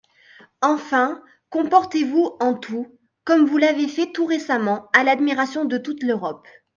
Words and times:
Enfin, 0.63 1.21
comportez-vous 1.51 2.35
en 2.39 2.55
tout 2.55 2.97
comme 3.23 3.45
vous 3.45 3.57
l'avez 3.59 3.87
fait 3.87 4.11
tout 4.11 4.25
récemment 4.25 4.89
à 4.93 5.03
l'admiration 5.03 5.63
de 5.63 5.77
toute 5.77 6.01
l'Europe. 6.01 6.47